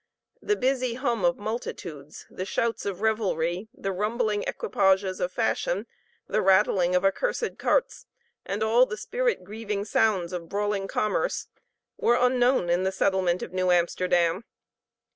The 0.41 0.55
busy 0.55 0.95
hum 0.95 1.23
of 1.23 1.37
multitudes, 1.37 2.25
the 2.27 2.43
shouts 2.43 2.87
of 2.87 3.01
revelry, 3.01 3.67
the 3.71 3.91
rumbling 3.91 4.41
equipages 4.47 5.19
of 5.19 5.31
fashion, 5.31 5.85
the 6.27 6.41
rattling 6.41 6.95
of 6.95 7.05
accursed 7.05 7.59
carts, 7.59 8.07
and 8.43 8.63
all 8.63 8.87
the 8.87 8.97
spirit 8.97 9.43
grieving 9.43 9.85
sounds 9.85 10.33
of 10.33 10.49
brawling 10.49 10.87
commerce, 10.87 11.49
were 11.97 12.15
unknown 12.15 12.67
in 12.67 12.81
the 12.81 12.91
settlement 12.91 13.43
of 13.43 13.53
New 13.53 13.69
Amsterdam. 13.69 14.43